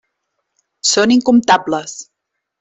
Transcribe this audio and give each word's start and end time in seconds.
Són 0.93 1.13
incomptables. 1.17 1.95